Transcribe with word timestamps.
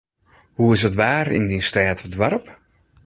Hoe 0.55 0.73
is 0.75 0.85
it 0.89 0.99
waar 1.01 1.27
yn 1.37 1.47
dyn 1.49 1.65
stêd 1.69 1.99
of 2.03 2.09
doarp? 2.15 2.45